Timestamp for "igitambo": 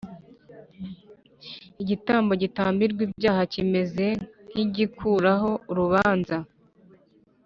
1.81-2.31